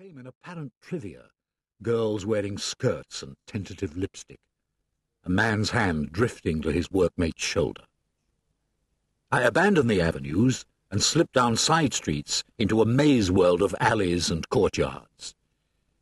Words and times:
came 0.00 0.16
in 0.16 0.28
apparent 0.28 0.72
trivia 0.80 1.24
girls 1.82 2.24
wearing 2.24 2.56
skirts 2.56 3.20
and 3.20 3.34
tentative 3.48 3.96
lipstick, 3.96 4.38
a 5.24 5.28
man's 5.28 5.70
hand 5.70 6.12
drifting 6.12 6.62
to 6.62 6.70
his 6.70 6.88
workmate's 6.88 7.42
shoulder. 7.42 7.82
I 9.32 9.42
abandoned 9.42 9.90
the 9.90 10.00
avenues 10.00 10.64
and 10.88 11.02
slipped 11.02 11.32
down 11.32 11.56
side 11.56 11.92
streets 11.94 12.44
into 12.58 12.80
a 12.80 12.86
maze 12.86 13.32
world 13.32 13.60
of 13.60 13.74
alleys 13.80 14.30
and 14.30 14.48
courtyards. 14.48 15.34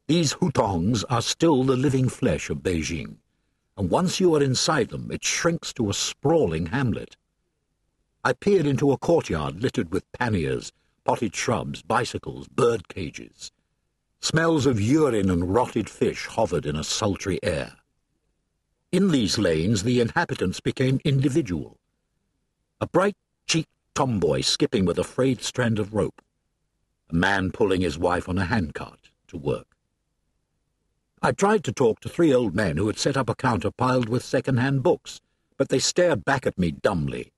These 0.09 0.35
hutongs 0.35 1.03
are 1.09 1.23
still 1.23 1.65
the 1.65 1.75
living 1.75 2.11
flesh 2.11 2.51
of 2.51 2.59
Beijing, 2.59 3.17
and 3.79 3.89
once 3.89 4.21
you 4.21 4.35
are 4.35 4.43
inside 4.43 4.91
them, 4.91 5.11
it 5.11 5.25
shrinks 5.25 5.73
to 5.73 5.89
a 5.89 5.95
sprawling 5.95 6.67
hamlet. 6.67 7.17
I 8.23 8.35
peered 8.35 8.67
into 8.67 8.93
a 8.93 8.99
courtyard 8.99 9.63
littered 9.63 9.91
with 9.91 10.13
panniers, 10.13 10.71
potted 11.03 11.35
shrubs, 11.35 11.81
bicycles, 11.81 12.47
bird 12.49 12.89
cages. 12.89 13.53
Smells 14.21 14.67
of 14.67 14.81
urine 14.81 15.31
and 15.31 15.55
rotted 15.55 15.89
fish 15.89 16.27
hovered 16.27 16.67
in 16.67 16.77
a 16.77 16.85
sultry 16.85 17.39
air. 17.43 17.77
In 18.91 19.11
these 19.11 19.39
lanes, 19.39 19.83
the 19.83 20.01
inhabitants 20.01 20.61
became 20.61 21.01
individual. 21.05 21.79
A 22.81 22.87
bright-cheeked 22.87 23.71
tomboy 23.95 24.41
skipping 24.41 24.85
with 24.85 24.99
a 24.99 25.05
frayed 25.05 25.43
strand 25.43 25.79
of 25.79 25.95
rope. 25.95 26.21
A 27.11 27.15
man 27.15 27.53
pulling 27.53 27.81
his 27.81 27.99
wife 27.99 28.29
on 28.29 28.39
a 28.39 28.47
handcart 28.47 29.11
to 29.29 29.37
work. 29.37 29.77
I 31.23 31.33
tried 31.33 31.65
to 31.65 31.73
talk 31.73 32.01
to 32.01 32.09
three 32.09 32.33
old 32.33 32.55
men 32.55 32.77
who 32.77 32.87
had 32.87 32.99
set 32.99 33.17
up 33.17 33.29
a 33.29 33.35
counter 33.35 33.71
piled 33.71 34.09
with 34.09 34.25
second-hand 34.25 34.83
books, 34.83 35.21
but 35.57 35.69
they 35.69 35.79
stared 35.79 36.25
back 36.25 36.47
at 36.47 36.59
me 36.59 36.71
dumbly. 36.71 37.33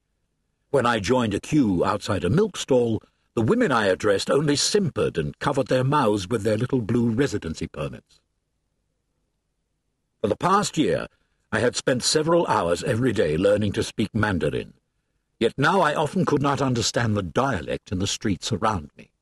When 0.70 0.86
I 0.86 1.00
joined 1.00 1.34
a 1.34 1.40
queue 1.40 1.84
outside 1.84 2.24
a 2.24 2.30
milk 2.30 2.56
stall, 2.56 3.00
the 3.38 3.44
women 3.44 3.70
I 3.70 3.86
addressed 3.86 4.32
only 4.32 4.56
simpered 4.56 5.16
and 5.16 5.38
covered 5.38 5.68
their 5.68 5.84
mouths 5.84 6.28
with 6.28 6.42
their 6.42 6.58
little 6.58 6.80
blue 6.80 7.08
residency 7.08 7.68
permits. 7.68 8.18
For 10.20 10.26
the 10.26 10.34
past 10.34 10.76
year, 10.76 11.06
I 11.52 11.60
had 11.60 11.76
spent 11.76 12.02
several 12.02 12.48
hours 12.48 12.82
every 12.82 13.12
day 13.12 13.36
learning 13.36 13.74
to 13.74 13.84
speak 13.84 14.12
Mandarin, 14.12 14.74
yet 15.38 15.52
now 15.56 15.82
I 15.82 15.94
often 15.94 16.24
could 16.24 16.42
not 16.42 16.60
understand 16.60 17.16
the 17.16 17.22
dialect 17.22 17.92
in 17.92 18.00
the 18.00 18.08
streets 18.08 18.52
around 18.52 18.90
me. 18.98 19.12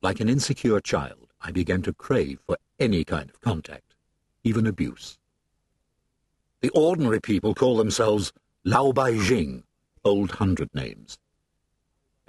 Like 0.00 0.18
an 0.18 0.28
insecure 0.28 0.80
child, 0.80 1.28
I 1.40 1.52
began 1.52 1.82
to 1.82 1.94
crave 1.94 2.40
for 2.44 2.56
any 2.80 3.04
kind 3.04 3.30
of 3.30 3.40
contact, 3.40 3.94
even 4.42 4.66
abuse. 4.66 5.16
The 6.60 6.70
ordinary 6.70 7.20
people 7.20 7.54
call 7.54 7.76
themselves 7.76 8.32
Lao 8.64 8.90
Bai 8.90 9.12
Xing, 9.12 9.62
old 10.04 10.32
hundred 10.32 10.74
names 10.74 11.18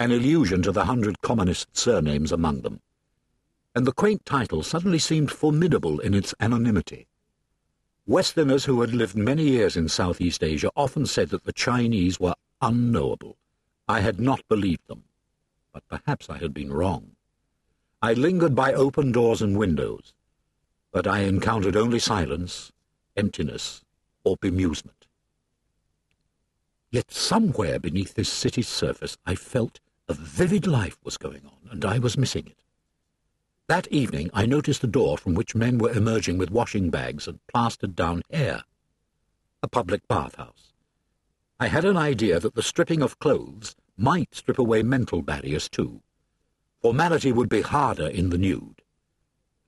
an 0.04 0.12
allusion 0.12 0.62
to 0.62 0.74
the 0.74 0.84
hundred 0.84 1.22
communist 1.22 1.78
surnames 1.78 2.34
among 2.34 2.60
them, 2.62 2.82
and 3.74 3.88
the 3.88 3.94
quaint 3.94 4.26
title 4.26 4.62
suddenly 4.62 5.00
seemed 5.00 5.32
formidable 5.32 6.02
in 6.02 6.14
its 6.14 6.36
anonymity. 6.42 7.08
Westerners 8.06 8.66
who 8.66 8.82
had 8.82 8.94
lived 8.94 9.16
many 9.16 9.44
years 9.44 9.78
in 9.78 9.88
Southeast 9.88 10.44
Asia 10.44 10.70
often 10.76 11.06
said 11.06 11.30
that 11.30 11.46
the 11.46 11.54
Chinese 11.54 12.20
were 12.20 12.36
unknowable. 12.62 13.38
I 13.88 14.02
had 14.02 14.20
not 14.20 14.46
believed 14.50 14.90
them, 14.90 15.06
but 15.72 15.88
perhaps 15.88 16.30
I 16.30 16.38
had 16.38 16.54
been 16.54 16.74
wrong. 16.74 17.12
I 18.02 18.12
lingered 18.12 18.56
by 18.56 18.74
open 18.74 19.14
doors 19.14 19.42
and 19.42 19.58
windows, 19.58 20.14
but 20.92 21.08
I 21.08 21.20
encountered 21.20 21.78
only 21.78 22.00
silence, 22.00 22.74
emptiness, 23.16 23.86
or 24.26 24.36
bemusement. 24.36 25.08
Yet 26.92 27.14
somewhere 27.14 27.80
beneath 27.80 28.16
this 28.16 28.28
city's 28.28 28.68
surface 28.68 29.18
I 29.26 29.36
felt 29.36 29.80
a 30.10 30.14
vivid 30.14 30.68
life 30.68 30.98
was 31.04 31.18
going 31.18 31.46
on, 31.46 31.72
and 31.72 31.86
I 31.86 32.00
was 32.00 32.18
missing 32.18 32.48
it. 32.48 32.64
That 33.68 33.88
evening 33.88 34.30
I 34.34 34.46
noticed 34.46 34.84
a 34.84 34.88
door 34.88 35.18
from 35.18 35.34
which 35.34 35.56
men 35.56 35.78
were 35.78 35.92
emerging 35.92 36.38
with 36.38 36.52
washing 36.52 36.90
bags 36.90 37.28
and 37.28 37.40
plastered 37.48 37.96
down 37.96 38.22
hair. 38.30 38.64
A 39.62 39.68
public 39.68 40.06
bathhouse. 40.08 40.74
I 41.60 41.68
had 41.68 41.86
an 41.86 41.96
idea 41.96 42.40
that 42.40 42.56
the 42.56 42.62
stripping 42.62 43.02
of 43.02 43.20
clothes 43.20 43.76
might 43.96 44.36
strip 44.36 44.60
away 44.60 44.84
mental 44.84 45.22
barriers 45.22 45.70
too. 45.70 46.02
Formality 46.82 47.32
would 47.32 47.48
be 47.48 47.62
harder 47.62 48.08
in 48.08 48.30
the 48.30 48.38
nude. 48.38 48.82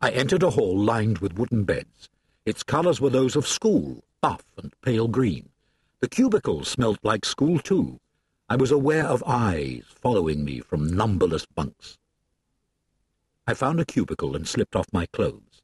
I 0.02 0.10
entered 0.10 0.44
a 0.44 0.50
hall 0.50 0.78
lined 0.78 1.20
with 1.20 1.38
wooden 1.38 1.64
beds. 1.64 2.10
Its 2.46 2.64
colours 2.64 3.00
were 3.00 3.10
those 3.10 3.38
of 3.38 3.48
school, 3.48 4.04
buff 4.22 4.44
and 4.58 4.74
pale 4.82 5.08
green. 5.08 5.50
The 6.02 6.10
cubicles 6.10 6.68
smelt 6.68 7.00
like 7.02 7.24
school, 7.24 7.60
too. 7.60 8.02
I 8.48 8.56
was 8.56 8.70
aware 8.70 9.06
of 9.06 9.24
eyes 9.26 9.86
following 9.88 10.46
me 10.46 10.60
from 10.60 10.96
numberless 10.96 11.48
bunks. 11.48 11.98
I 13.48 13.56
found 13.56 13.80
a 13.80 13.86
cubicle 13.86 14.36
and 14.36 14.48
slipped 14.48 14.76
off 14.76 14.86
my 14.94 15.08
clothes. 15.08 15.64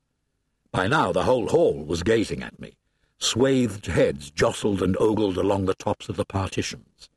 By 0.71 0.87
now 0.87 1.11
the 1.11 1.23
whole 1.23 1.49
hall 1.49 1.83
was 1.85 2.01
gazing 2.01 2.41
at 2.41 2.59
me. 2.59 2.73
Swathed 3.19 3.85
heads 3.85 4.31
jostled 4.31 4.81
and 4.81 4.97
ogled 4.97 5.37
along 5.37 5.65
the 5.65 5.75
tops 5.75 6.09
of 6.09 6.15
the 6.15 6.25
partitions. 6.25 7.07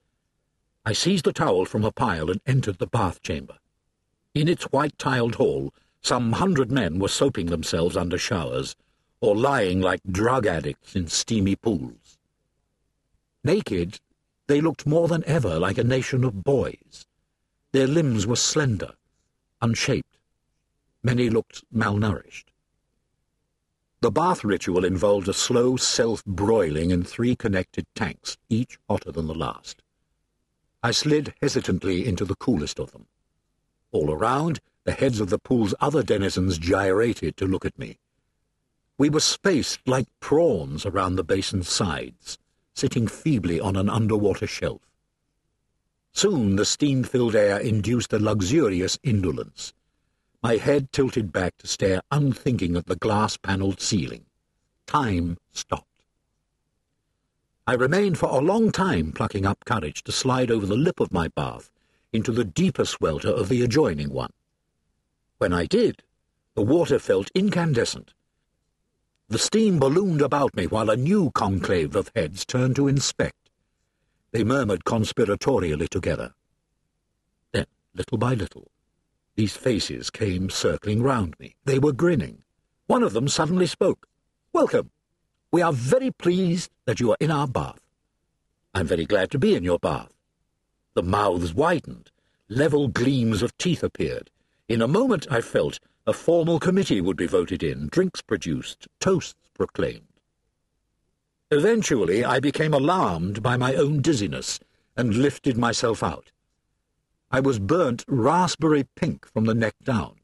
I 0.85 0.93
seized 0.93 1.27
a 1.27 1.33
towel 1.33 1.65
from 1.65 1.83
a 1.83 1.93
pile 1.93 2.31
and 2.31 2.43
entered 2.47 2.77
the 2.77 2.87
bath 2.87 3.23
chamber. 3.23 3.57
In 4.35 4.49
its 4.49 4.65
white-tiled 4.65 5.37
hall, 5.37 5.73
some 6.03 6.33
hundred 6.33 6.71
men 6.71 6.99
were 6.99 7.09
soaping 7.09 7.47
themselves 7.47 7.97
under 7.97 8.19
showers, 8.19 8.77
or 9.23 9.35
lying 9.35 9.81
like 9.81 10.03
drug 10.11 10.47
addicts 10.47 10.95
in 10.95 11.09
steamy 11.09 11.57
pools. 11.57 12.19
Naked, 13.43 13.99
they 14.47 14.61
looked 14.61 14.87
more 14.87 15.09
than 15.09 15.25
ever 15.27 15.59
like 15.59 15.79
a 15.79 15.85
nation 15.85 16.25
of 16.25 16.45
boys. 16.45 17.07
Their 17.73 17.87
limbs 17.87 18.27
were 18.27 18.37
slender, 18.37 18.93
unshaped. 19.63 20.19
Many 21.03 21.31
looked 21.31 21.65
malnourished. 21.75 22.45
The 24.01 24.11
bath 24.11 24.45
ritual 24.45 24.85
involved 24.85 25.29
a 25.29 25.33
slow 25.33 25.77
self-broiling 25.77 26.91
in 26.91 27.05
three 27.05 27.35
connected 27.35 27.87
tanks, 27.95 28.37
each 28.51 28.79
hotter 28.89 29.11
than 29.11 29.27
the 29.27 29.35
last. 29.35 29.83
I 30.83 30.91
slid 30.91 31.33
hesitantly 31.41 32.07
into 32.07 32.27
the 32.27 32.37
coolest 32.37 32.79
of 32.79 32.93
them. 32.93 33.07
All 33.93 34.13
around, 34.13 34.61
the 34.85 34.93
heads 34.93 35.21
of 35.21 35.31
the 35.31 35.39
pool's 35.39 35.75
other 35.81 36.03
denizens 36.03 36.59
gyrated 36.59 37.39
to 37.39 37.47
look 37.47 37.65
at 37.65 37.79
me. 37.79 37.99
We 38.99 39.09
were 39.09 39.21
spaced 39.21 39.81
like 39.87 40.09
prawns 40.21 40.85
around 40.85 41.17
the 41.17 41.25
basin's 41.25 41.69
sides 41.69 42.39
sitting 42.75 43.07
feebly 43.07 43.61
on 43.61 43.77
an 43.77 43.89
underwater 43.89 44.47
shelf. 44.47 44.83
Soon 46.13 46.57
the 46.57 46.65
steam-filled 46.65 47.35
air 47.35 47.59
induced 47.59 48.13
a 48.13 48.19
luxurious 48.19 48.99
indolence. 49.03 49.73
My 50.43 50.57
head 50.57 50.93
tilted 50.93 51.33
back 51.33 51.57
to 51.59 51.67
stare 51.67 52.03
unthinking 52.11 52.77
at 52.77 52.87
the 52.87 52.97
glass-panelled 52.97 53.81
ceiling. 53.81 54.27
Time 54.87 55.39
stopped. 55.53 56.05
I 57.67 57.75
remained 57.75 58.19
for 58.19 58.29
a 58.29 58.45
long 58.45 58.71
time 58.71 59.13
plucking 59.13 59.47
up 59.47 59.65
courage 59.65 60.05
to 60.05 60.13
slide 60.13 60.51
over 60.51 60.67
the 60.67 60.77
lip 60.77 61.01
of 61.01 61.13
my 61.13 61.29
bath 61.29 61.71
into 62.13 62.31
the 62.31 62.45
deeper 62.45 62.85
swelter 62.85 63.31
of 63.31 63.49
the 63.49 63.63
adjoining 63.63 64.11
one. 64.11 64.33
When 65.39 65.53
I 65.53 65.65
did, 65.65 66.03
the 66.55 66.63
water 66.63 66.99
felt 66.99 67.31
incandescent, 67.35 68.13
the 69.29 69.39
steam 69.39 69.79
ballooned 69.79 70.21
about 70.21 70.55
me 70.55 70.67
while 70.67 70.91
a 70.91 70.97
new 70.97 71.31
conclave 71.31 71.97
of 71.97 72.11
heads 72.15 72.45
turned 72.45 72.77
to 72.77 72.89
inspect. 72.89 73.51
They 74.33 74.45
murmured 74.45 74.85
conspiratorially 74.85 75.89
together. 75.89 76.35
Then, 77.53 77.67
little 77.95 78.19
by 78.19 78.35
little, 78.35 78.71
these 79.37 79.57
faces 79.57 80.11
came 80.11 80.51
circling 80.51 81.03
round 81.03 81.35
me. 81.41 81.57
They 81.65 81.79
were 81.79 81.93
grinning. 81.93 82.43
One 82.87 83.03
of 83.03 83.15
them 83.15 83.29
suddenly 83.29 83.67
spoke. 83.67 84.07
Welcome. 84.53 84.91
We 85.51 85.63
are 85.63 85.73
very 85.73 86.11
pleased 86.11 86.71
that 86.85 87.01
you 87.01 87.11
are 87.13 87.17
in 87.19 87.31
our 87.31 87.49
bath. 87.49 87.81
I'm 88.75 88.87
very 88.87 89.07
glad 89.07 89.31
to 89.31 89.39
be 89.39 89.55
in 89.55 89.65
your 89.65 89.79
bath. 89.79 90.13
The 90.95 91.03
mouths 91.03 91.55
widened. 91.55 92.11
Level 92.49 92.89
gleams 92.89 93.43
of 93.43 93.57
teeth 93.57 93.83
appeared. 93.83 94.31
In 94.67 94.81
a 94.81 94.89
moment 94.89 95.27
I 95.31 95.43
felt 95.43 95.79
a 96.07 96.15
formal 96.15 96.59
committee 96.59 97.03
would 97.03 97.19
be 97.19 97.27
voted 97.27 97.63
in, 97.63 97.89
drinks 97.89 98.23
produced, 98.23 98.89
toasts 98.99 99.51
proclaimed. 99.53 100.09
Eventually, 101.51 102.25
I 102.25 102.41
became 102.41 102.73
alarmed 102.73 103.43
by 103.43 103.59
my 103.59 103.75
own 103.75 104.01
dizziness 104.01 104.59
and 104.97 105.17
lifted 105.17 105.59
myself 105.59 106.03
out. 106.03 106.33
I 107.31 107.41
was 107.41 107.59
burnt 107.59 108.05
raspberry 108.09 108.85
pink 108.97 109.27
from 109.27 109.45
the 109.45 109.55
neck 109.55 109.75
down. 109.85 110.17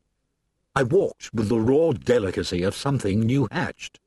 I 0.75 0.85
walked 0.85 1.35
with 1.35 1.51
the 1.51 1.61
raw 1.61 1.93
delicacy 1.93 2.63
of 2.63 2.75
something 2.75 3.21
new 3.21 3.47
hatched. 3.53 4.01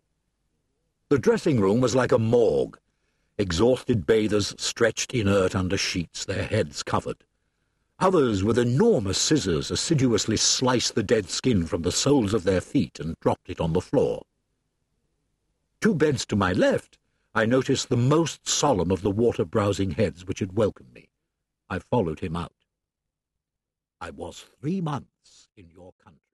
The 1.09 1.19
dressing 1.19 1.59
room 1.59 1.79
was 1.79 1.93
like 1.93 2.11
a 2.11 2.17
morgue. 2.17 2.79
Exhausted 3.37 4.07
bathers 4.07 4.55
stretched 4.57 5.13
inert 5.13 5.55
under 5.55 5.77
sheets, 5.77 6.25
their 6.25 6.43
heads 6.43 6.81
covered. 6.81 7.23
Others, 7.99 8.43
with 8.43 8.57
enormous 8.57 9.17
scissors, 9.17 9.71
assiduously 9.71 10.35
sliced 10.35 10.95
the 10.95 11.03
dead 11.03 11.29
skin 11.29 11.65
from 11.65 11.83
the 11.83 11.91
soles 11.91 12.33
of 12.33 12.43
their 12.43 12.61
feet 12.61 12.99
and 12.99 13.15
dropped 13.21 13.49
it 13.49 13.61
on 13.61 13.73
the 13.73 13.81
floor. 13.81 14.23
Two 15.79 15.95
beds 15.95 16.25
to 16.25 16.35
my 16.35 16.53
left, 16.53 16.97
I 17.35 17.45
noticed 17.45 17.89
the 17.89 17.97
most 17.97 18.47
solemn 18.47 18.91
of 18.91 19.01
the 19.01 19.11
water-browsing 19.11 19.91
heads 19.91 20.25
which 20.25 20.39
had 20.39 20.57
welcomed 20.57 20.93
me. 20.93 21.09
I 21.69 21.79
followed 21.79 22.19
him 22.19 22.35
out. 22.35 22.53
I 24.01 24.09
was 24.09 24.45
three 24.59 24.81
months 24.81 25.47
in 25.55 25.69
your 25.69 25.93
country. 26.03 26.22